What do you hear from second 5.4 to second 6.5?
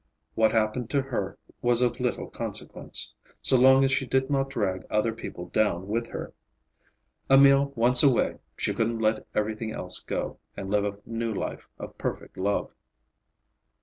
down with her.